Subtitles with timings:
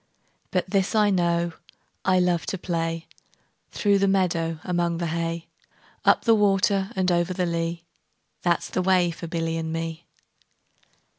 [0.49, 1.53] 20 But this I know,
[2.03, 3.05] I love to play
[3.69, 5.47] Through the meadow, among the hay;
[6.05, 7.85] Up the water and over the lea,
[8.41, 10.07] That 's the way for Billy and me.